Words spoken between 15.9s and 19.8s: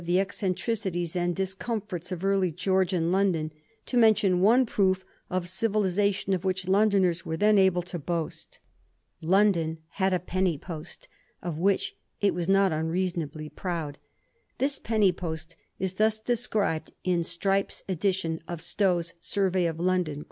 thus described in Strype's edi tion of Stow's * Survey of